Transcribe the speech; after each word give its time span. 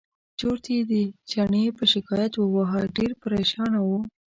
چورت 0.39 0.63
یې 0.73 0.79
د 0.91 0.93
چڼي 1.31 1.63
په 1.77 1.83
شکایت 1.93 2.33
وواهه 2.37 2.81
ډېر 2.97 3.11
پرېشانه 3.23 3.79
و. 3.83 3.89